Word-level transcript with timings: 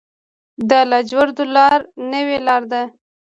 د 0.69 0.71
لاجوردو 0.89 1.43
لاره 1.55 1.85
نوې 2.11 2.37
لاره 2.47 2.67
ده 2.71 2.83